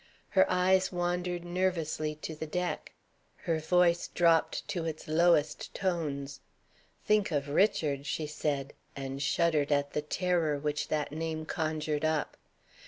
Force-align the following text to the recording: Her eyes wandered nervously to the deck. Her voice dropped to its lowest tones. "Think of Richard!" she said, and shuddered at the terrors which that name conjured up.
Her 0.29 0.49
eyes 0.49 0.91
wandered 0.91 1.45
nervously 1.45 2.15
to 2.23 2.33
the 2.33 2.47
deck. 2.47 2.93
Her 3.43 3.59
voice 3.59 4.07
dropped 4.07 4.67
to 4.69 4.85
its 4.85 5.07
lowest 5.07 5.75
tones. 5.75 6.39
"Think 7.05 7.29
of 7.29 7.49
Richard!" 7.49 8.07
she 8.07 8.25
said, 8.25 8.73
and 8.95 9.21
shuddered 9.21 9.71
at 9.71 9.93
the 9.93 10.01
terrors 10.01 10.63
which 10.63 10.87
that 10.87 11.11
name 11.11 11.45
conjured 11.45 12.03
up. 12.03 12.35